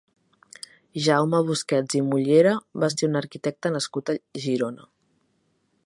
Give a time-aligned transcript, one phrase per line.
[1.07, 2.55] Jaume Busquets i Mollera
[2.85, 4.17] va ser un arquitecte nascut a
[4.49, 4.91] Girona.